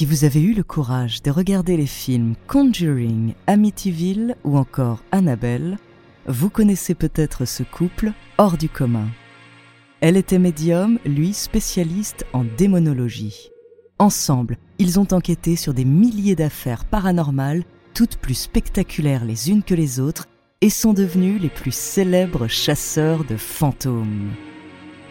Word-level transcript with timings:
Si 0.00 0.06
vous 0.06 0.24
avez 0.24 0.40
eu 0.40 0.54
le 0.54 0.62
courage 0.62 1.20
de 1.20 1.30
regarder 1.30 1.76
les 1.76 1.84
films 1.84 2.34
Conjuring, 2.46 3.34
Amityville 3.46 4.34
ou 4.44 4.56
encore 4.56 5.02
Annabelle, 5.12 5.76
vous 6.26 6.48
connaissez 6.48 6.94
peut-être 6.94 7.44
ce 7.44 7.62
couple 7.64 8.12
hors 8.38 8.56
du 8.56 8.70
commun. 8.70 9.08
Elle 10.00 10.16
était 10.16 10.38
médium, 10.38 10.98
lui 11.04 11.34
spécialiste 11.34 12.24
en 12.32 12.46
démonologie. 12.56 13.50
Ensemble, 13.98 14.56
ils 14.78 14.98
ont 14.98 15.06
enquêté 15.12 15.54
sur 15.54 15.74
des 15.74 15.84
milliers 15.84 16.34
d'affaires 16.34 16.86
paranormales, 16.86 17.64
toutes 17.92 18.16
plus 18.16 18.32
spectaculaires 18.32 19.26
les 19.26 19.50
unes 19.50 19.62
que 19.62 19.74
les 19.74 20.00
autres, 20.00 20.28
et 20.62 20.70
sont 20.70 20.94
devenus 20.94 21.42
les 21.42 21.50
plus 21.50 21.74
célèbres 21.74 22.48
chasseurs 22.48 23.24
de 23.24 23.36
fantômes. 23.36 24.30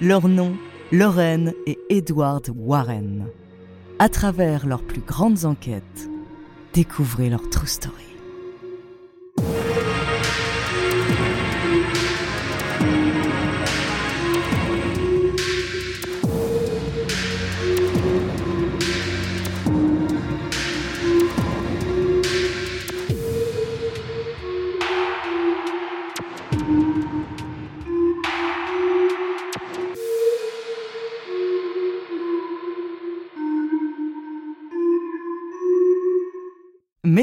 Leur 0.02 0.28
nom, 0.28 0.58
Lorraine 0.92 1.54
et 1.68 1.78
Edward 1.92 2.52
Warren. 2.56 3.28
À 4.02 4.08
travers 4.08 4.66
leurs 4.66 4.82
plus 4.82 5.02
grandes 5.02 5.44
enquêtes, 5.44 6.10
découvrez 6.74 7.30
leur 7.30 7.50
true 7.50 7.68
story. 7.68 8.09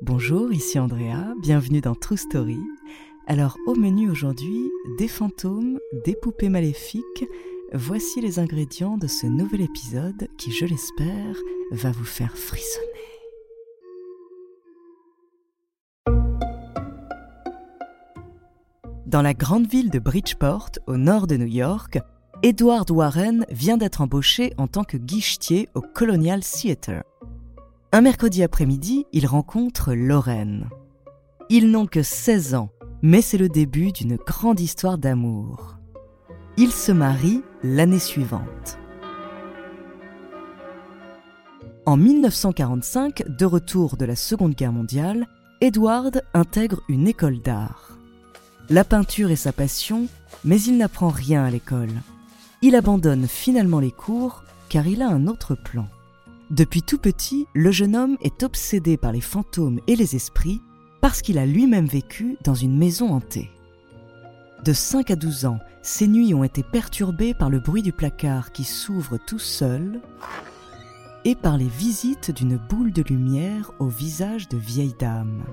Bonjour, 0.00 0.52
ici 0.52 0.78
Andrea, 0.78 1.34
bienvenue 1.42 1.80
dans 1.80 1.96
True 1.96 2.16
Story. 2.16 2.60
Alors 3.26 3.56
au 3.66 3.74
menu 3.74 4.08
aujourd'hui, 4.08 4.70
des 4.96 5.08
fantômes, 5.08 5.80
des 6.04 6.14
poupées 6.14 6.48
maléfiques, 6.48 7.26
voici 7.72 8.20
les 8.20 8.38
ingrédients 8.38 8.96
de 8.96 9.08
ce 9.08 9.26
nouvel 9.26 9.62
épisode 9.62 10.28
qui, 10.38 10.52
je 10.52 10.66
l'espère, 10.66 11.36
va 11.72 11.90
vous 11.90 12.04
faire 12.04 12.38
frissonner. 12.38 12.86
Dans 19.06 19.22
la 19.22 19.34
grande 19.34 19.66
ville 19.66 19.90
de 19.90 19.98
Bridgeport, 19.98 20.70
au 20.86 20.96
nord 20.96 21.26
de 21.26 21.36
New 21.36 21.46
York, 21.46 21.98
Edward 22.44 22.88
Warren 22.92 23.44
vient 23.50 23.76
d'être 23.76 24.00
embauché 24.00 24.52
en 24.58 24.68
tant 24.68 24.84
que 24.84 24.96
guichetier 24.96 25.68
au 25.74 25.80
Colonial 25.80 26.44
Theatre. 26.44 27.02
Un 27.90 28.02
mercredi 28.02 28.42
après-midi, 28.42 29.06
il 29.14 29.26
rencontre 29.26 29.94
Lorraine. 29.94 30.68
Ils 31.48 31.70
n'ont 31.70 31.86
que 31.86 32.02
16 32.02 32.54
ans, 32.54 32.68
mais 33.00 33.22
c'est 33.22 33.38
le 33.38 33.48
début 33.48 33.92
d'une 33.92 34.16
grande 34.16 34.60
histoire 34.60 34.98
d'amour. 34.98 35.78
Ils 36.58 36.72
se 36.72 36.92
marient 36.92 37.42
l'année 37.62 37.98
suivante. 37.98 38.78
En 41.86 41.96
1945, 41.96 43.24
de 43.26 43.46
retour 43.46 43.96
de 43.96 44.04
la 44.04 44.16
Seconde 44.16 44.54
Guerre 44.54 44.72
mondiale, 44.72 45.26
Edward 45.62 46.22
intègre 46.34 46.82
une 46.90 47.08
école 47.08 47.40
d'art. 47.40 47.96
La 48.68 48.84
peinture 48.84 49.30
est 49.30 49.36
sa 49.36 49.52
passion, 49.52 50.08
mais 50.44 50.60
il 50.60 50.76
n'apprend 50.76 51.08
rien 51.08 51.42
à 51.42 51.50
l'école. 51.50 52.02
Il 52.60 52.76
abandonne 52.76 53.26
finalement 53.26 53.80
les 53.80 53.92
cours 53.92 54.44
car 54.68 54.86
il 54.86 55.00
a 55.00 55.08
un 55.08 55.26
autre 55.26 55.54
plan. 55.54 55.86
Depuis 56.50 56.82
tout 56.82 56.96
petit, 56.96 57.46
le 57.52 57.70
jeune 57.70 57.94
homme 57.94 58.16
est 58.22 58.42
obsédé 58.42 58.96
par 58.96 59.12
les 59.12 59.20
fantômes 59.20 59.80
et 59.86 59.96
les 59.96 60.16
esprits 60.16 60.62
parce 61.02 61.20
qu'il 61.20 61.38
a 61.38 61.44
lui-même 61.44 61.86
vécu 61.86 62.38
dans 62.42 62.54
une 62.54 62.76
maison 62.76 63.12
hantée. 63.12 63.50
De 64.64 64.72
5 64.72 65.10
à 65.10 65.16
12 65.16 65.44
ans, 65.44 65.58
ses 65.82 66.08
nuits 66.08 66.32
ont 66.32 66.44
été 66.44 66.62
perturbées 66.62 67.34
par 67.34 67.50
le 67.50 67.60
bruit 67.60 67.82
du 67.82 67.92
placard 67.92 68.50
qui 68.50 68.64
s'ouvre 68.64 69.18
tout 69.18 69.38
seul 69.38 70.00
et 71.26 71.34
par 71.34 71.58
les 71.58 71.68
visites 71.68 72.30
d'une 72.30 72.56
boule 72.56 72.92
de 72.92 73.02
lumière 73.02 73.72
au 73.78 73.86
visage 73.86 74.48
de 74.48 74.56
vieille 74.56 74.94
dame. 74.98 75.44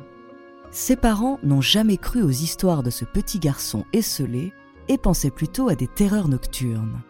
Ses 0.72 0.96
parents 0.96 1.40
n'ont 1.44 1.62
jamais 1.62 1.98
cru 1.98 2.22
aux 2.22 2.30
histoires 2.30 2.84
de 2.84 2.90
ce 2.90 3.04
petit 3.04 3.40
garçon 3.40 3.86
esselé 3.92 4.54
et 4.88 4.98
pensaient 4.98 5.30
plutôt 5.30 5.68
à 5.68 5.76
des 5.76 5.88
terreurs 5.88 6.30
nocturnes. 6.30 7.02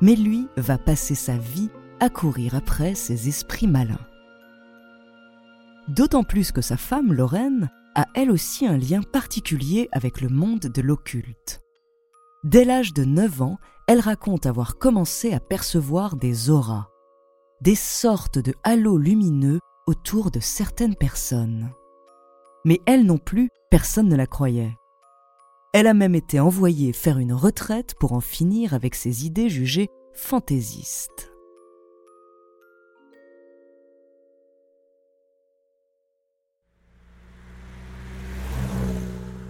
Mais 0.00 0.14
lui 0.14 0.46
va 0.56 0.78
passer 0.78 1.14
sa 1.14 1.36
vie 1.36 1.70
à 2.02 2.10
courir 2.10 2.56
après 2.56 2.96
ces 2.96 3.28
esprits 3.28 3.68
malins. 3.68 4.04
D'autant 5.86 6.24
plus 6.24 6.50
que 6.50 6.60
sa 6.60 6.76
femme, 6.76 7.12
Lorraine, 7.12 7.70
a 7.94 8.06
elle 8.16 8.32
aussi 8.32 8.66
un 8.66 8.76
lien 8.76 9.02
particulier 9.02 9.88
avec 9.92 10.20
le 10.20 10.28
monde 10.28 10.62
de 10.62 10.82
l'occulte. 10.82 11.60
Dès 12.42 12.64
l'âge 12.64 12.92
de 12.92 13.04
9 13.04 13.42
ans, 13.42 13.58
elle 13.86 14.00
raconte 14.00 14.46
avoir 14.46 14.78
commencé 14.78 15.32
à 15.32 15.38
percevoir 15.38 16.16
des 16.16 16.50
auras, 16.50 16.88
des 17.60 17.76
sortes 17.76 18.40
de 18.40 18.52
halos 18.64 18.98
lumineux 18.98 19.60
autour 19.86 20.32
de 20.32 20.40
certaines 20.40 20.96
personnes. 20.96 21.70
Mais 22.64 22.80
elle 22.84 23.06
non 23.06 23.18
plus, 23.18 23.48
personne 23.70 24.08
ne 24.08 24.16
la 24.16 24.26
croyait. 24.26 24.74
Elle 25.72 25.86
a 25.86 25.94
même 25.94 26.16
été 26.16 26.40
envoyée 26.40 26.92
faire 26.92 27.18
une 27.18 27.32
retraite 27.32 27.94
pour 28.00 28.12
en 28.12 28.20
finir 28.20 28.74
avec 28.74 28.96
ses 28.96 29.24
idées 29.24 29.48
jugées 29.48 29.88
fantaisistes. 30.14 31.31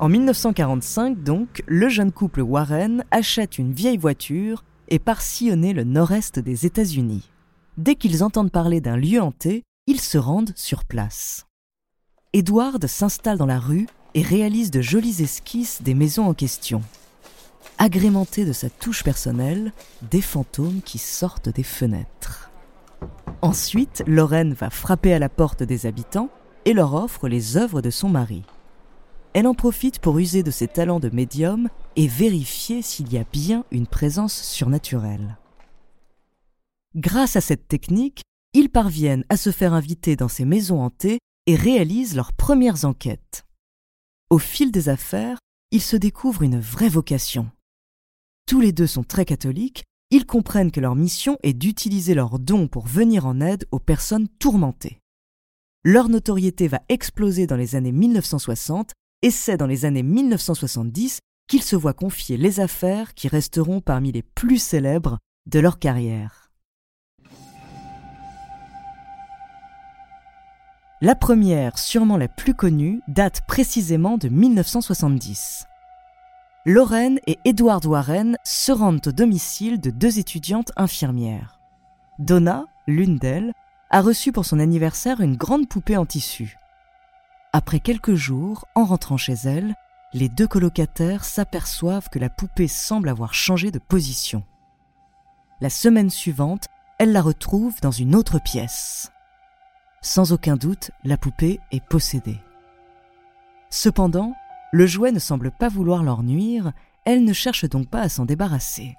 En 0.03 0.09
1945, 0.09 1.23
donc, 1.23 1.63
le 1.69 1.89
jeune 1.89 2.11
couple 2.11 2.41
Warren 2.41 3.05
achète 3.13 3.57
une 3.57 3.73
vieille 3.73 3.99
voiture 3.99 4.65
et 4.89 4.99
part 4.99 5.23
sillonner 5.23 5.73
le 5.73 5.85
nord-est 5.85 6.41
des 6.41 6.67
États-Unis. 6.67 7.31
Dès 7.77 7.95
qu'ils 7.95 8.25
entendent 8.25 8.51
parler 8.51 8.81
d'un 8.81 8.97
lieu 8.97 9.23
hanté, 9.23 9.63
ils 9.87 10.01
se 10.01 10.19
rendent 10.19 10.55
sur 10.57 10.85
place. 10.85 11.47
Edward 12.33 12.85
s'installe 12.85 13.39
dans 13.39 13.47
la 13.47 13.61
rue 13.61 13.87
et 14.15 14.23
réalise 14.23 14.73
de 14.73 14.81
jolies 14.81 15.23
esquisses 15.23 15.83
des 15.83 15.95
maisons 15.95 16.27
en 16.27 16.35
question. 16.35 16.83
Agrémenté 17.79 18.45
de 18.45 18.53
sa 18.53 18.71
touche 18.71 19.05
personnelle, 19.05 19.73
des 20.11 20.21
fantômes 20.21 20.83
qui 20.85 20.99
sortent 20.99 21.49
des 21.49 21.63
fenêtres. 21.63 22.51
Ensuite, 23.41 24.03
Lorraine 24.09 24.55
va 24.55 24.69
frapper 24.69 25.15
à 25.15 25.21
la 25.21 25.29
porte 25.29 25.63
des 25.63 25.87
habitants 25.87 26.29
et 26.65 26.73
leur 26.73 26.93
offre 26.93 27.29
les 27.29 27.57
œuvres 27.57 27.83
de 27.83 27.91
son 27.91 28.09
mari. 28.09 28.43
Elle 29.35 29.47
en 29.47 29.55
profite 29.55 29.99
pour 29.99 30.19
user 30.19 30.43
de 30.43 30.51
ses 30.51 30.69
talents 30.69 31.01
de 31.01 31.09
médium 31.09 31.69
et 31.97 32.07
vérifier 32.07 32.83
s'il 32.83 33.11
y 33.13 33.17
a 33.17 33.25
bien 33.25 33.65
une 33.71 33.87
présence 33.87 34.35
surnaturelle. 34.35 35.39
Grâce 36.95 37.37
à 37.37 37.41
cette 37.41 37.69
technique, 37.69 38.23
ils 38.53 38.69
parviennent 38.69 39.25
à 39.31 39.39
se 39.39 39.51
faire 39.51 39.73
inviter 39.73 40.17
dans 40.17 40.29
ces 40.29 40.45
maisons 40.45 40.83
hantées 40.83 41.19
et 41.47 41.57
réalisent 41.57 42.15
leurs 42.15 42.35
premières 42.35 42.85
enquêtes. 42.85 43.47
Au 44.29 44.39
fil 44.39 44.71
des 44.71 44.91
affaires, 44.91 45.39
ils 45.71 45.81
se 45.81 45.97
découvrent 45.97 46.43
une 46.43 46.61
vraie 46.61 46.91
vocation. 46.91 47.51
Tous 48.47 48.61
les 48.61 48.73
deux 48.73 48.87
sont 48.87 49.05
très 49.05 49.25
catholiques, 49.25 49.85
ils 50.11 50.27
comprennent 50.27 50.71
que 50.71 50.81
leur 50.81 50.95
mission 50.95 51.39
est 51.43 51.55
d'utiliser 51.55 52.13
leurs 52.13 52.39
dons 52.39 52.69
pour 52.69 52.87
venir 52.87 53.25
en 53.25 53.41
aide 53.41 53.67
aux 53.71 53.79
personnes 53.79 54.29
tourmentées. 54.29 54.99
Leur 55.85 56.11
notoriété 56.11 56.69
va 56.69 56.83
exploser 56.91 57.47
dans 57.47 57.57
les 57.57 57.75
années 57.75 57.93
1960 57.93 58.93
et 59.23 59.31
c'est 59.31 59.57
dans 59.57 59.67
les 59.67 59.85
années 59.85 60.03
1970 60.03 61.21
qu'ils 61.49 61.63
se 61.63 61.77
voient 61.77 61.95
confier 61.95 62.37
les 62.37 62.61
affaires 62.61 63.15
qui 63.15 63.29
resteront 63.29 63.81
parmi 63.81 64.13
les 64.13 64.23
plus 64.23 64.59
célèbres 64.59 65.19
de 65.47 65.59
leur 65.61 65.79
carrière. 65.79 66.51
La 71.01 71.17
première, 71.17 71.79
sûrement 71.79 72.17
la 72.17 72.29
plus 72.29 72.55
connue, 72.55 73.01
date 73.09 73.41
précisément 73.49 74.19
de 74.19 74.29
1970. 74.29 75.65
Lorraine 76.65 77.19
et 77.27 77.39
Edward 77.45 77.85
Warren 77.87 78.37
se 78.45 78.71
rendent 78.71 79.05
au 79.09 79.11
domicile 79.11 79.81
de 79.81 79.91
deux 79.91 80.21
étudiantes 80.21 80.71
infirmières. 80.77 81.59
Donna, 82.21 82.67
l'une 82.87 83.17
d'elles, 83.17 83.53
a 83.91 84.01
reçu 84.01 84.31
pour 84.31 84.45
son 84.45 84.61
anniversaire 84.61 85.21
une 85.21 85.37
grande 85.37 85.69
poupée 85.69 85.97
en 85.97 86.07
tissu. 86.07 86.57
Après 87.55 87.81
quelques 87.81 88.15
jours, 88.15 88.67
en 88.75 88.85
rentrant 88.85 89.19
chez 89.19 89.35
elle, 89.45 89.75
les 90.15 90.31
deux 90.31 90.47
colocataires 90.47 91.25
s'aperçoivent 91.25 92.09
que 92.09 92.19
la 92.19 92.31
poupée 92.31 92.69
semble 92.69 93.11
avoir 93.11 93.35
changé 93.35 93.71
de 93.71 93.79
position. 93.79 94.43
La 95.61 95.69
semaine 95.69 96.09
suivante, 96.09 96.69
elle 96.99 97.13
la 97.13 97.21
retrouve 97.21 97.79
dans 97.83 97.91
une 97.91 98.15
autre 98.15 98.41
pièce. 98.43 99.13
Sans 100.01 100.33
aucun 100.33 100.57
doute, 100.57 100.93
la 101.05 101.19
poupée 101.19 101.61
est 101.73 101.85
possédée. 101.85 102.39
Cependant, 103.69 104.35
le 104.73 104.87
jouet 104.87 105.13
ne 105.13 105.19
semble 105.19 105.51
pas 105.51 105.69
vouloir 105.69 106.03
leur 106.03 106.23
nuire, 106.23 106.73
elles 107.05 107.25
ne 107.25 107.33
cherchent 107.35 107.69
donc 107.69 107.89
pas 107.89 108.01
à 108.01 108.09
s'en 108.09 108.25
débarrasser. 108.25 108.97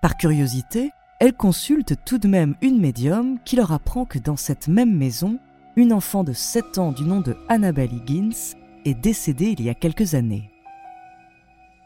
Par 0.00 0.16
curiosité, 0.16 0.92
elles 1.18 1.34
consultent 1.34 1.96
tout 2.04 2.18
de 2.18 2.28
même 2.28 2.54
une 2.62 2.80
médium 2.80 3.38
qui 3.44 3.56
leur 3.56 3.72
apprend 3.72 4.04
que 4.04 4.18
dans 4.20 4.36
cette 4.36 4.68
même 4.68 4.96
maison, 4.96 5.38
une 5.76 5.92
enfant 5.92 6.22
de 6.22 6.32
7 6.32 6.78
ans 6.78 6.92
du 6.92 7.04
nom 7.04 7.20
de 7.20 7.36
Annabelle 7.48 7.92
Higgins 7.92 8.56
est 8.84 8.94
décédée 8.94 9.56
il 9.58 9.62
y 9.62 9.68
a 9.68 9.74
quelques 9.74 10.14
années. 10.14 10.50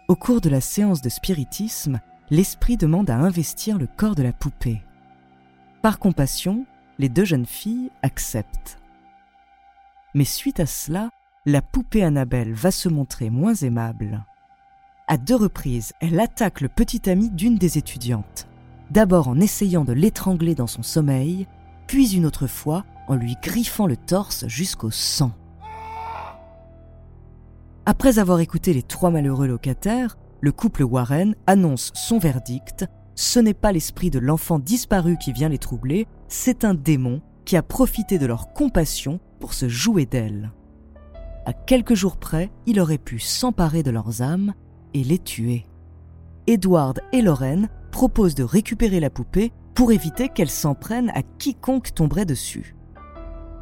Au 0.08 0.16
cours 0.16 0.40
de 0.40 0.50
la 0.50 0.60
séance 0.60 1.00
de 1.00 1.08
spiritisme, 1.08 2.00
l'esprit 2.30 2.76
demande 2.76 3.08
à 3.08 3.16
investir 3.16 3.78
le 3.78 3.86
corps 3.86 4.14
de 4.14 4.22
la 4.22 4.32
poupée. 4.32 4.82
Par 5.80 5.98
compassion, 5.98 6.66
les 6.98 7.08
deux 7.08 7.24
jeunes 7.24 7.46
filles 7.46 7.90
acceptent. 8.02 8.78
Mais 10.14 10.24
suite 10.24 10.60
à 10.60 10.66
cela, 10.66 11.10
la 11.46 11.62
poupée 11.62 12.02
Annabelle 12.02 12.52
va 12.52 12.70
se 12.70 12.90
montrer 12.90 13.30
moins 13.30 13.54
aimable. 13.54 14.24
À 15.06 15.16
deux 15.16 15.36
reprises, 15.36 15.92
elle 16.00 16.20
attaque 16.20 16.60
le 16.60 16.68
petit 16.68 17.08
ami 17.08 17.30
d'une 17.30 17.56
des 17.56 17.78
étudiantes. 17.78 18.48
D'abord 18.90 19.28
en 19.28 19.40
essayant 19.40 19.84
de 19.84 19.92
l'étrangler 19.94 20.54
dans 20.54 20.66
son 20.66 20.82
sommeil, 20.82 21.46
puis 21.86 22.14
une 22.14 22.26
autre 22.26 22.46
fois 22.46 22.84
en 23.08 23.16
lui 23.16 23.36
griffant 23.42 23.86
le 23.86 23.96
torse 23.96 24.46
jusqu'au 24.46 24.90
sang. 24.90 25.32
Après 27.86 28.18
avoir 28.18 28.40
écouté 28.40 28.74
les 28.74 28.82
trois 28.82 29.10
malheureux 29.10 29.46
locataires, 29.46 30.18
le 30.40 30.52
couple 30.52 30.84
Warren 30.84 31.34
annonce 31.46 31.90
son 31.94 32.18
verdict. 32.18 32.86
Ce 33.14 33.40
n'est 33.40 33.54
pas 33.54 33.72
l'esprit 33.72 34.10
de 34.10 34.18
l'enfant 34.18 34.58
disparu 34.58 35.16
qui 35.18 35.32
vient 35.32 35.48
les 35.48 35.58
troubler, 35.58 36.06
c'est 36.28 36.64
un 36.64 36.74
démon 36.74 37.22
qui 37.44 37.56
a 37.56 37.62
profité 37.62 38.18
de 38.18 38.26
leur 38.26 38.52
compassion 38.52 39.20
pour 39.40 39.54
se 39.54 39.68
jouer 39.68 40.06
d'elle 40.06 40.52
à 41.48 41.54
quelques 41.54 41.94
jours 41.94 42.18
près, 42.18 42.50
il 42.66 42.78
aurait 42.78 42.98
pu 42.98 43.18
s'emparer 43.18 43.82
de 43.82 43.90
leurs 43.90 44.20
âmes 44.20 44.52
et 44.92 45.02
les 45.02 45.18
tuer. 45.18 45.64
Edward 46.46 47.00
et 47.10 47.22
Lorraine 47.22 47.70
proposent 47.90 48.34
de 48.34 48.42
récupérer 48.44 49.00
la 49.00 49.08
poupée 49.08 49.50
pour 49.72 49.90
éviter 49.90 50.28
qu'elle 50.28 50.50
s'en 50.50 50.74
prenne 50.74 51.10
à 51.14 51.22
quiconque 51.22 51.94
tomberait 51.94 52.26
dessus. 52.26 52.76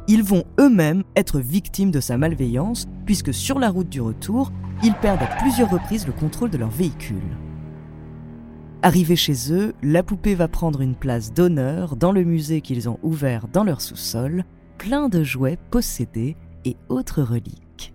Ils 0.09 0.23
vont 0.23 0.45
eux-mêmes 0.59 1.03
être 1.17 1.39
victimes 1.39 1.91
de 1.91 1.99
sa 1.99 2.17
malveillance, 2.17 2.87
puisque 3.05 3.33
sur 3.33 3.59
la 3.59 3.69
route 3.69 3.89
du 3.89 3.99
retour, 3.99 4.51
ils 4.83 4.93
perdent 4.93 5.23
à 5.23 5.35
plusieurs 5.39 5.69
reprises 5.69 6.07
le 6.07 6.13
contrôle 6.13 6.49
de 6.49 6.57
leur 6.57 6.69
véhicule. 6.69 7.37
Arrivés 8.83 9.15
chez 9.17 9.51
eux, 9.51 9.73
la 9.83 10.03
poupée 10.03 10.35
va 10.35 10.47
prendre 10.47 10.81
une 10.81 10.95
place 10.95 11.33
d'honneur 11.33 11.97
dans 11.97 12.11
le 12.11 12.23
musée 12.23 12.61
qu'ils 12.61 12.87
ont 12.87 12.99
ouvert 13.03 13.47
dans 13.49 13.63
leur 13.63 13.81
sous-sol, 13.81 14.45
plein 14.77 15.09
de 15.09 15.23
jouets 15.23 15.57
possédés 15.71 16.37
et 16.63 16.77
autres 16.87 17.21
reliques. 17.21 17.93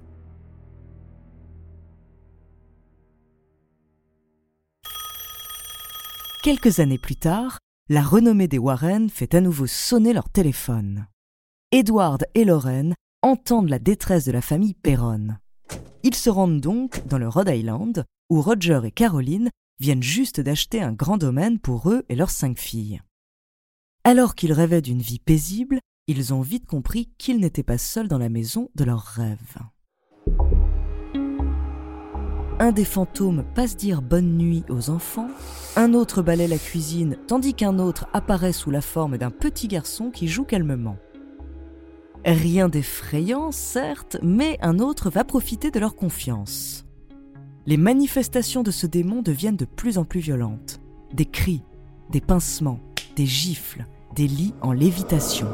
Quelques 6.43 6.81
années 6.81 6.99
plus 6.99 7.17
tard, 7.17 7.59
la 7.88 8.03
renommée 8.03 8.49
des 8.49 8.59
Warren 8.59 9.09
fait 9.09 9.35
à 9.35 9.41
nouveau 9.41 9.69
sonner 9.69 10.12
leur 10.12 10.29
téléphone. 10.29 11.06
Edward 11.74 12.26
et 12.34 12.44
Lorraine 12.44 12.94
entendent 13.22 13.70
la 13.70 13.78
détresse 13.78 14.26
de 14.26 14.32
la 14.32 14.42
famille 14.42 14.74
Perron. 14.74 15.28
Ils 16.02 16.14
se 16.14 16.28
rendent 16.28 16.60
donc 16.60 17.06
dans 17.06 17.16
le 17.16 17.26
Rhode 17.26 17.48
Island, 17.48 18.04
où 18.28 18.42
Roger 18.42 18.80
et 18.84 18.90
Caroline 18.90 19.48
viennent 19.80 20.02
juste 20.02 20.38
d'acheter 20.38 20.82
un 20.82 20.92
grand 20.92 21.16
domaine 21.16 21.58
pour 21.58 21.90
eux 21.90 22.04
et 22.10 22.14
leurs 22.14 22.30
cinq 22.30 22.58
filles. 22.58 23.00
Alors 24.04 24.34
qu'ils 24.34 24.52
rêvaient 24.52 24.82
d'une 24.82 25.00
vie 25.00 25.19
paisible, 25.19 25.78
ils 26.08 26.34
ont 26.34 26.42
vite 26.42 26.66
compris 26.66 27.10
qu'ils 27.16 27.40
n'étaient 27.40 27.62
pas 27.62 27.78
seuls 27.78 28.08
dans 28.08 28.18
la 28.18 28.28
maison 28.28 28.68
de 28.75 28.84
leurs 28.84 29.04
rêves 29.04 29.58
un 32.62 32.70
des 32.70 32.84
fantômes 32.84 33.44
passe 33.56 33.76
dire 33.76 34.02
bonne 34.02 34.38
nuit 34.38 34.62
aux 34.68 34.88
enfants, 34.88 35.26
un 35.75 35.94
autre 35.94 36.22
balaie 36.22 36.46
la 36.46 36.58
cuisine, 36.58 37.16
tandis 37.26 37.54
qu'un 37.54 37.80
autre 37.80 38.06
apparaît 38.12 38.52
sous 38.52 38.70
la 38.70 38.80
forme 38.80 39.18
d'un 39.18 39.32
petit 39.32 39.66
garçon 39.66 40.12
qui 40.12 40.28
joue 40.28 40.44
calmement. 40.44 40.96
Rien 42.24 42.69
d'effrayant, 42.69 43.50
certes, 43.50 44.16
mais 44.22 44.56
un 44.62 44.78
autre 44.78 45.10
va 45.10 45.24
profiter 45.24 45.72
de 45.72 45.80
leur 45.80 45.96
confiance. 45.96 46.86
Les 47.66 47.76
manifestations 47.76 48.62
de 48.62 48.70
ce 48.70 48.86
démon 48.86 49.22
deviennent 49.22 49.56
de 49.56 49.64
plus 49.64 49.98
en 49.98 50.04
plus 50.04 50.20
violentes. 50.20 50.80
Des 51.12 51.26
cris, 51.26 51.62
des 52.11 52.20
pincements, 52.20 52.80
des 53.16 53.26
gifles, 53.26 53.87
des 54.14 54.28
lits 54.28 54.54
en 54.61 54.73
lévitation. 54.73 55.49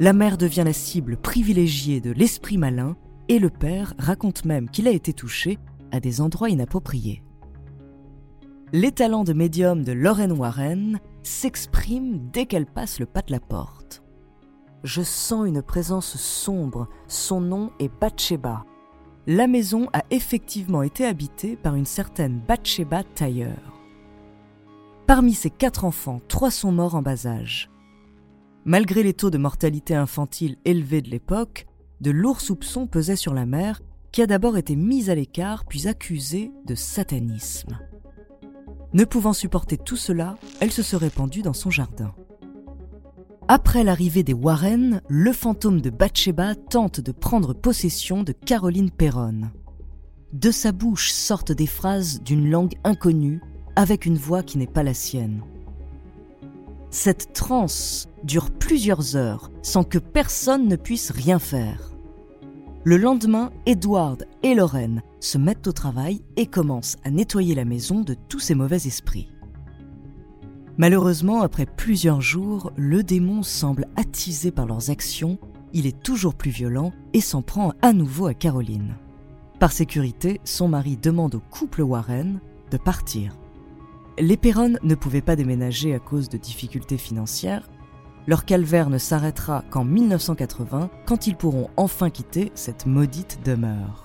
La 0.00 0.12
mère 0.12 0.38
devient 0.38 0.64
la 0.64 0.72
cible 0.72 1.16
privilégiée 1.16 2.00
de 2.00 2.10
l'esprit 2.10 2.58
malin 2.58 2.96
et 3.28 3.38
le 3.38 3.50
père 3.50 3.94
raconte 3.98 4.44
même 4.44 4.68
qu'il 4.68 4.88
a 4.88 4.92
été 4.92 5.12
touché 5.12 5.58
à 5.92 6.00
des 6.00 6.20
endroits 6.20 6.50
inappropriés. 6.50 7.22
Les 8.72 8.90
talents 8.90 9.22
de 9.22 9.32
médium 9.32 9.84
de 9.84 9.92
Lorraine 9.92 10.32
Warren 10.32 10.98
s'expriment 11.22 12.28
dès 12.32 12.46
qu'elle 12.46 12.66
passe 12.66 12.98
le 12.98 13.06
pas 13.06 13.22
de 13.22 13.30
la 13.30 13.38
porte. 13.38 14.03
Je 14.84 15.00
sens 15.00 15.48
une 15.48 15.62
présence 15.62 16.18
sombre, 16.18 16.88
son 17.08 17.40
nom 17.40 17.70
est 17.80 17.90
Bathsheba. 18.00 18.66
La 19.26 19.46
maison 19.46 19.88
a 19.94 20.02
effectivement 20.10 20.82
été 20.82 21.06
habitée 21.06 21.56
par 21.56 21.74
une 21.74 21.86
certaine 21.86 22.38
Bathsheba 22.46 23.02
Tailleur. 23.02 23.80
Parmi 25.06 25.32
ses 25.32 25.48
quatre 25.48 25.86
enfants, 25.86 26.20
trois 26.28 26.50
sont 26.50 26.70
morts 26.70 26.96
en 26.96 27.00
bas 27.00 27.26
âge. 27.26 27.70
Malgré 28.66 29.02
les 29.02 29.14
taux 29.14 29.30
de 29.30 29.38
mortalité 29.38 29.94
infantile 29.94 30.58
élevés 30.66 31.00
de 31.00 31.08
l'époque, 31.08 31.66
de 32.02 32.10
lourds 32.10 32.42
soupçons 32.42 32.86
pesaient 32.86 33.16
sur 33.16 33.32
la 33.32 33.46
mère 33.46 33.80
qui 34.12 34.20
a 34.20 34.26
d'abord 34.26 34.58
été 34.58 34.76
mise 34.76 35.08
à 35.08 35.14
l'écart 35.14 35.64
puis 35.64 35.88
accusée 35.88 36.52
de 36.66 36.74
satanisme. 36.74 37.78
Ne 38.92 39.06
pouvant 39.06 39.32
supporter 39.32 39.78
tout 39.78 39.96
cela, 39.96 40.36
elle 40.60 40.72
se 40.72 40.82
serait 40.82 41.08
pendue 41.08 41.40
dans 41.40 41.54
son 41.54 41.70
jardin. 41.70 42.14
Après 43.46 43.84
l'arrivée 43.84 44.22
des 44.22 44.32
Warren, 44.32 45.02
le 45.06 45.32
fantôme 45.32 45.82
de 45.82 45.90
Bathsheba 45.90 46.54
tente 46.54 47.00
de 47.00 47.12
prendre 47.12 47.52
possession 47.52 48.22
de 48.22 48.32
Caroline 48.32 48.90
Perron. 48.90 49.50
De 50.32 50.50
sa 50.50 50.72
bouche 50.72 51.12
sortent 51.12 51.52
des 51.52 51.66
phrases 51.66 52.22
d'une 52.22 52.50
langue 52.50 52.74
inconnue, 52.84 53.42
avec 53.76 54.06
une 54.06 54.16
voix 54.16 54.42
qui 54.42 54.56
n'est 54.56 54.66
pas 54.66 54.82
la 54.82 54.94
sienne. 54.94 55.42
Cette 56.88 57.34
transe 57.34 58.08
dure 58.22 58.50
plusieurs 58.50 59.14
heures 59.14 59.50
sans 59.62 59.84
que 59.84 59.98
personne 59.98 60.66
ne 60.66 60.76
puisse 60.76 61.10
rien 61.10 61.38
faire. 61.38 61.92
Le 62.82 62.96
lendemain, 62.96 63.50
Edward 63.66 64.24
et 64.42 64.54
Lorraine 64.54 65.02
se 65.20 65.36
mettent 65.36 65.66
au 65.66 65.72
travail 65.72 66.22
et 66.36 66.46
commencent 66.46 66.96
à 67.04 67.10
nettoyer 67.10 67.54
la 67.54 67.66
maison 67.66 68.00
de 68.00 68.14
tous 68.14 68.40
ces 68.40 68.54
mauvais 68.54 68.86
esprits. 68.86 69.28
Malheureusement, 70.76 71.42
après 71.42 71.66
plusieurs 71.66 72.20
jours, 72.20 72.72
le 72.76 73.04
démon 73.04 73.42
semble 73.42 73.86
attisé 73.96 74.50
par 74.50 74.66
leurs 74.66 74.90
actions, 74.90 75.38
il 75.72 75.86
est 75.86 76.02
toujours 76.02 76.34
plus 76.34 76.50
violent 76.50 76.92
et 77.12 77.20
s'en 77.20 77.42
prend 77.42 77.72
à 77.80 77.92
nouveau 77.92 78.26
à 78.26 78.34
Caroline. 78.34 78.96
Par 79.60 79.70
sécurité, 79.70 80.40
son 80.44 80.68
mari 80.68 80.96
demande 80.96 81.36
au 81.36 81.40
couple 81.40 81.82
Warren 81.82 82.40
de 82.72 82.76
partir. 82.76 83.36
Les 84.18 84.36
Perron 84.36 84.74
ne 84.82 84.94
pouvaient 84.94 85.22
pas 85.22 85.36
déménager 85.36 85.94
à 85.94 86.00
cause 86.00 86.28
de 86.28 86.38
difficultés 86.38 86.98
financières, 86.98 87.68
Leur 88.26 88.46
calvaire 88.46 88.88
ne 88.88 88.96
s'arrêtera 88.96 89.64
qu'en 89.70 89.84
1980, 89.84 90.88
quand 91.04 91.26
ils 91.26 91.36
pourront 91.36 91.68
enfin 91.76 92.08
quitter 92.08 92.52
cette 92.54 92.86
maudite 92.86 93.40
demeure. 93.44 94.03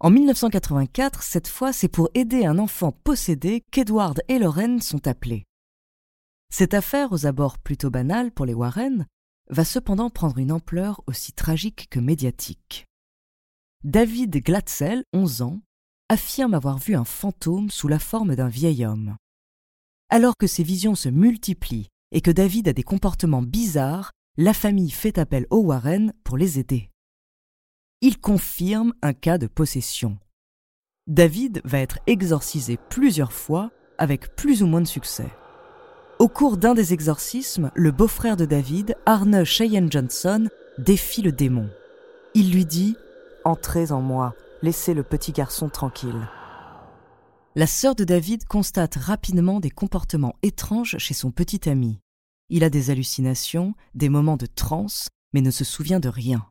En 0.00 0.10
1984, 0.10 1.24
cette 1.24 1.48
fois, 1.48 1.72
c'est 1.72 1.88
pour 1.88 2.08
aider 2.14 2.46
un 2.46 2.60
enfant 2.60 2.92
possédé 2.92 3.64
qu'Edward 3.72 4.22
et 4.28 4.38
Lorraine 4.38 4.80
sont 4.80 5.08
appelés. 5.08 5.44
Cette 6.50 6.72
affaire, 6.72 7.12
aux 7.12 7.26
abords 7.26 7.58
plutôt 7.58 7.90
banale 7.90 8.30
pour 8.30 8.46
les 8.46 8.54
Warren, 8.54 9.06
va 9.50 9.64
cependant 9.64 10.08
prendre 10.08 10.38
une 10.38 10.52
ampleur 10.52 11.02
aussi 11.08 11.32
tragique 11.32 11.88
que 11.90 11.98
médiatique. 11.98 12.86
David 13.82 14.36
Glatzel, 14.44 15.02
11 15.12 15.42
ans, 15.42 15.60
affirme 16.08 16.54
avoir 16.54 16.78
vu 16.78 16.94
un 16.94 17.04
fantôme 17.04 17.70
sous 17.70 17.88
la 17.88 17.98
forme 17.98 18.36
d'un 18.36 18.48
vieil 18.48 18.86
homme. 18.86 19.16
Alors 20.10 20.36
que 20.38 20.46
ces 20.46 20.62
visions 20.62 20.94
se 20.94 21.08
multiplient 21.08 21.88
et 22.12 22.20
que 22.20 22.30
David 22.30 22.68
a 22.68 22.72
des 22.72 22.84
comportements 22.84 23.42
bizarres, 23.42 24.12
la 24.36 24.54
famille 24.54 24.90
fait 24.90 25.18
appel 25.18 25.46
aux 25.50 25.64
Warren 25.64 26.12
pour 26.22 26.36
les 26.36 26.60
aider. 26.60 26.88
Il 28.00 28.20
confirme 28.20 28.94
un 29.02 29.12
cas 29.12 29.38
de 29.38 29.48
possession. 29.48 30.18
David 31.08 31.60
va 31.64 31.80
être 31.80 31.98
exorcisé 32.06 32.78
plusieurs 32.90 33.32
fois 33.32 33.72
avec 33.98 34.36
plus 34.36 34.62
ou 34.62 34.68
moins 34.68 34.80
de 34.80 34.86
succès. 34.86 35.28
Au 36.20 36.28
cours 36.28 36.58
d'un 36.58 36.74
des 36.74 36.92
exorcismes, 36.92 37.72
le 37.74 37.90
beau-frère 37.90 38.36
de 38.36 38.44
David, 38.44 38.96
Arne 39.04 39.42
Cheyenne 39.42 39.90
Johnson, 39.90 40.48
défie 40.78 41.22
le 41.22 41.32
démon. 41.32 41.68
Il 42.34 42.52
lui 42.52 42.64
dit 42.64 42.94
Entrez 43.44 43.90
en 43.90 44.00
moi, 44.00 44.36
laissez 44.62 44.94
le 44.94 45.02
petit 45.02 45.32
garçon 45.32 45.68
tranquille. 45.68 46.28
La 47.56 47.66
sœur 47.66 47.96
de 47.96 48.04
David 48.04 48.44
constate 48.44 48.94
rapidement 48.94 49.58
des 49.58 49.70
comportements 49.70 50.36
étranges 50.42 50.98
chez 50.98 51.14
son 51.14 51.32
petit 51.32 51.68
ami. 51.68 51.98
Il 52.48 52.62
a 52.62 52.70
des 52.70 52.90
hallucinations, 52.90 53.74
des 53.96 54.08
moments 54.08 54.36
de 54.36 54.46
transe, 54.46 55.08
mais 55.32 55.40
ne 55.40 55.50
se 55.50 55.64
souvient 55.64 55.98
de 55.98 56.08
rien. 56.08 56.46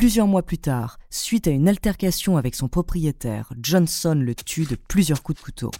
Plusieurs 0.00 0.26
mois 0.26 0.42
plus 0.42 0.56
tard, 0.56 0.98
suite 1.10 1.46
à 1.46 1.50
une 1.50 1.68
altercation 1.68 2.38
avec 2.38 2.54
son 2.54 2.68
propriétaire, 2.68 3.52
Johnson 3.60 4.14
le 4.14 4.34
tue 4.34 4.64
de 4.64 4.74
plusieurs 4.74 5.22
coups 5.22 5.38
de 5.38 5.44
couteau. 5.44 5.70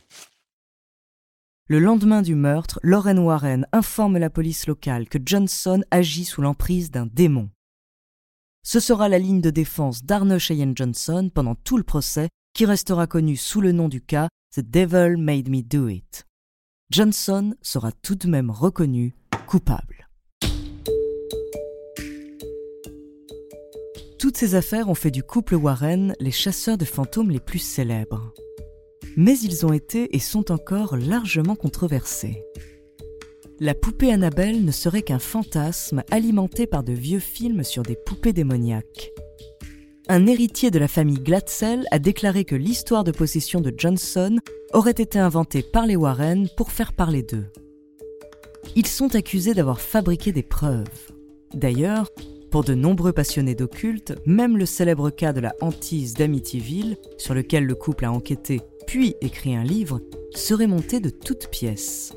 Le 1.68 1.78
lendemain 1.78 2.20
du 2.20 2.34
meurtre, 2.34 2.78
Lauren 2.82 3.16
Warren 3.16 3.66
informe 3.72 4.18
la 4.18 4.28
police 4.28 4.66
locale 4.66 5.08
que 5.08 5.16
Johnson 5.24 5.82
agit 5.90 6.26
sous 6.26 6.42
l'emprise 6.42 6.90
d'un 6.90 7.06
démon. 7.06 7.48
Ce 8.62 8.78
sera 8.78 9.08
la 9.08 9.18
ligne 9.18 9.40
de 9.40 9.48
défense 9.48 10.04
d'Arne 10.04 10.36
Cheyenne 10.36 10.76
Johnson 10.76 11.30
pendant 11.34 11.54
tout 11.54 11.78
le 11.78 11.82
procès, 11.82 12.28
qui 12.52 12.66
restera 12.66 13.06
connu 13.06 13.38
sous 13.38 13.62
le 13.62 13.72
nom 13.72 13.88
du 13.88 14.02
cas 14.02 14.28
The 14.54 14.60
Devil 14.60 15.16
Made 15.16 15.48
Me 15.48 15.62
Do 15.62 15.88
It. 15.88 16.26
Johnson 16.90 17.54
sera 17.62 17.90
tout 17.90 18.16
de 18.16 18.28
même 18.28 18.50
reconnu 18.50 19.14
coupable. 19.46 19.99
Toutes 24.20 24.36
ces 24.36 24.54
affaires 24.54 24.88
ont 24.88 24.94
fait 24.94 25.10
du 25.10 25.24
couple 25.24 25.56
Warren 25.56 26.14
les 26.20 26.30
chasseurs 26.30 26.78
de 26.78 26.84
fantômes 26.84 27.30
les 27.30 27.40
plus 27.40 27.58
célèbres. 27.58 28.32
Mais 29.16 29.36
ils 29.38 29.66
ont 29.66 29.72
été 29.72 30.14
et 30.14 30.20
sont 30.20 30.52
encore 30.52 30.96
largement 30.96 31.56
controversés 31.56 32.44
la 33.60 33.74
poupée 33.74 34.10
Annabelle 34.10 34.64
ne 34.64 34.72
serait 34.72 35.02
qu'un 35.02 35.18
fantasme 35.18 36.02
alimenté 36.10 36.66
par 36.66 36.82
de 36.82 36.94
vieux 36.94 37.18
films 37.18 37.62
sur 37.62 37.82
des 37.82 37.94
poupées 37.94 38.32
démoniaques. 38.32 39.12
Un 40.08 40.26
héritier 40.26 40.70
de 40.70 40.78
la 40.78 40.88
famille 40.88 41.20
Glatzel 41.20 41.84
a 41.90 41.98
déclaré 41.98 42.46
que 42.46 42.56
l'histoire 42.56 43.04
de 43.04 43.12
possession 43.12 43.60
de 43.60 43.72
Johnson 43.76 44.38
aurait 44.72 44.90
été 44.92 45.18
inventée 45.18 45.62
par 45.62 45.86
les 45.86 45.94
Warren 45.94 46.48
pour 46.56 46.72
faire 46.72 46.94
parler 46.94 47.22
d'eux. 47.22 47.46
Ils 48.76 48.86
sont 48.86 49.14
accusés 49.14 49.52
d'avoir 49.52 49.80
fabriqué 49.80 50.32
des 50.32 50.42
preuves. 50.42 51.12
D'ailleurs, 51.52 52.08
pour 52.50 52.64
de 52.64 52.74
nombreux 52.74 53.12
passionnés 53.12 53.54
d'occulte, 53.54 54.14
même 54.26 54.56
le 54.56 54.66
célèbre 54.66 55.10
cas 55.10 55.32
de 55.32 55.40
la 55.40 55.54
hantise 55.60 56.14
d'Amityville, 56.14 56.96
sur 57.16 57.34
lequel 57.34 57.64
le 57.64 57.74
couple 57.74 58.04
a 58.04 58.12
enquêté 58.12 58.60
puis 58.86 59.14
écrit 59.20 59.54
un 59.54 59.62
livre, 59.62 60.00
serait 60.34 60.66
monté 60.66 60.98
de 60.98 61.10
toutes 61.10 61.48
pièces. 61.48 62.12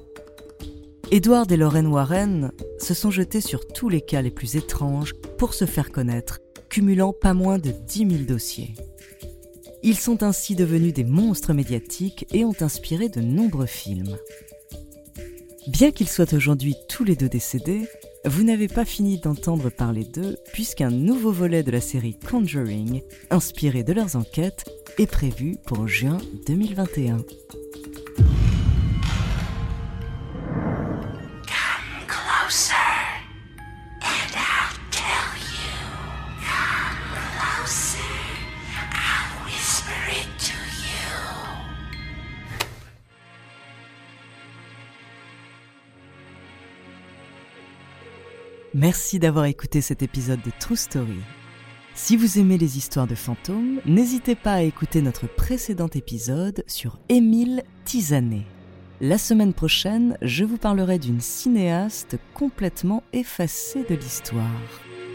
Edward 1.12 1.52
et 1.52 1.58
Lorraine 1.58 1.86
Warren 1.86 2.52
se 2.80 2.96
sont 2.96 3.12
jetés 3.12 3.42
sur 3.42 3.68
tous 3.68 3.90
les 3.90 4.02
cas 4.02 4.24
les 4.24 4.32
plus 4.32 4.56
étranges 4.56 5.13
pour 5.38 5.54
se 5.54 5.66
faire 5.66 5.92
connaître, 5.92 6.40
cumulant 6.70 7.13
pas 7.13 7.36
moins 7.36 7.60
de 7.60 7.70
10 7.70 8.10
000 8.10 8.24
dossiers. 8.24 8.74
Ils 9.84 10.00
sont 10.00 10.24
ainsi 10.24 10.56
devenus 10.56 10.94
des 10.94 11.04
monstres 11.04 11.54
médiatiques 11.54 12.25
et 12.34 12.44
ont 12.44 12.56
inspiré 12.62 13.08
de 13.08 13.22
nombreux 13.22 13.68
films. 13.68 14.18
Bien 15.68 15.92
qu'ils 15.92 16.10
soient 16.10 16.34
aujourd'hui 16.34 16.75
tous 16.90 17.04
les 17.04 17.16
deux 17.16 17.30
décédés, 17.30 17.88
vous 18.25 18.44
n'avez 18.44 18.68
pas 18.68 18.86
fini 18.86 19.20
d'entendre 19.20 19.70
parler 19.70 20.06
d'eux 20.06 20.38
puisqu'un 20.53 20.89
nouveau 20.89 21.32
volet 21.32 21.63
de 21.63 21.72
la 21.72 21.82
série 21.82 22.18
Conjuring, 22.20 23.01
inspiré 23.30 23.84
de 23.84 23.94
leurs 23.94 24.15
enquêtes, 24.15 24.65
est 24.98 25.08
prévu 25.08 25.58
pour 25.65 25.88
juin 25.88 26.20
2021. 26.48 27.18
Merci 48.75 49.20
d'avoir 49.20 49.46
écouté 49.46 49.82
cet 49.82 50.01
épisode 50.01 50.42
de 50.42 50.51
True 50.60 50.75
Story. 50.75 51.20
Si 51.94 52.18
vous 52.18 52.39
aimez 52.39 52.58
les 52.58 52.75
histoires 52.80 53.06
de 53.06 53.13
fantômes, 53.13 53.80
n'hésitez 53.86 54.34
pas 54.34 54.53
à 54.53 54.62
écouter 54.63 55.03
notre 55.03 55.27
précédent 55.27 55.89
épisode 55.94 56.63
sur 56.65 56.98
Émile 57.08 57.62
Tisanet. 57.86 58.48
La 59.00 59.20
semaine 59.20 59.53
prochaine, 59.53 60.18
je 60.24 60.44
vous 60.44 60.58
parlerai 60.58 60.98
d'une 60.98 61.22
cinéaste 61.22 62.18
complètement 62.34 63.03
effacée 63.13 63.86
de 63.88 63.94
l'histoire. 63.94 64.50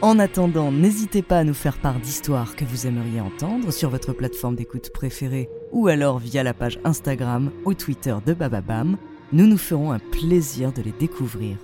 En 0.03 0.21
attendant, 0.21 0.71
n'hésitez 0.71 1.23
pas 1.23 1.41
à 1.41 1.45
nous 1.45 1.53
faire 1.53 1.79
part 1.79 1.99
d'histoires 1.99 2.55
que 2.55 2.65
vous 2.65 2.87
aimeriez 2.87 3.21
entendre 3.21 3.73
sur 3.73 3.91
votre 3.91 4.12
plateforme 4.12 4.55
d'écoute 4.55 4.91
préférée 4.91 5.49
ou 5.73 5.88
alors 5.88 6.21
via 6.21 6.45
la 6.45 6.55
page 6.55 6.79
Instagram 6.85 7.50
ou 7.65 7.75
Twitter 7.75 8.15
de 8.25 8.35
Bababam. 8.35 8.99
Nous 9.33 9.49
nous 9.49 9.59
ferons 9.59 9.91
un 9.91 9.99
plaisir 9.99 10.73
de 10.73 10.83
les 10.83 10.93
découvrir. 10.93 11.57